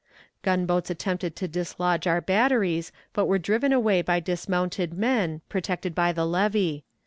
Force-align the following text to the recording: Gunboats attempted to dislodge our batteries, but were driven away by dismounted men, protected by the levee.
Gunboats 0.41 0.89
attempted 0.89 1.35
to 1.35 1.47
dislodge 1.47 2.07
our 2.07 2.21
batteries, 2.21 2.91
but 3.13 3.27
were 3.27 3.37
driven 3.37 3.71
away 3.71 4.01
by 4.01 4.19
dismounted 4.19 4.95
men, 4.95 5.41
protected 5.47 5.93
by 5.93 6.11
the 6.11 6.25
levee. 6.25 6.83